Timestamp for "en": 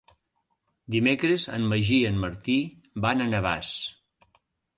1.57-1.67, 2.13-2.17